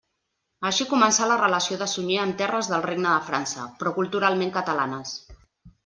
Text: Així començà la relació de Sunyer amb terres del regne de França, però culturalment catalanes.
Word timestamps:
Així 0.69 0.87
començà 0.93 1.27
la 1.31 1.37
relació 1.41 1.77
de 1.83 1.89
Sunyer 1.93 2.19
amb 2.23 2.39
terres 2.41 2.73
del 2.73 2.85
regne 2.89 3.07
de 3.13 3.23
França, 3.31 3.71
però 3.83 3.97
culturalment 4.01 4.57
catalanes. 4.61 5.19